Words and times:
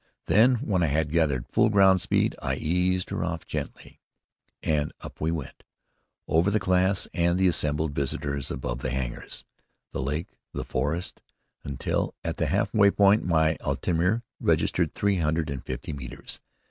Then, 0.25 0.55
when 0.61 0.81
I 0.81 0.87
had 0.87 1.11
gathered 1.11 1.45
full 1.47 1.69
ground 1.69 2.01
speed, 2.01 2.35
I 2.41 2.55
eased 2.55 3.11
her 3.11 3.23
off 3.23 3.45
gently, 3.45 3.99
and 4.63 4.91
up 5.01 5.21
we 5.21 5.29
went, 5.29 5.63
over 6.27 6.49
the 6.49 6.59
class 6.59 7.07
and 7.13 7.37
the 7.37 7.47
assembled 7.47 7.93
visitors, 7.93 8.49
above 8.49 8.79
the 8.79 8.89
hangars, 8.89 9.45
the 9.91 10.01
lake, 10.01 10.31
the 10.53 10.65
forest, 10.65 11.21
until, 11.63 12.15
at 12.23 12.37
the 12.37 12.47
halfway 12.47 12.89
point, 12.89 13.25
my 13.25 13.57
altimetre 13.63 14.23
registered 14.39 14.95
three 14.95 15.17
hundred 15.17 15.51
and 15.51 15.63
fifty 15.63 15.93
metres. 15.93 16.41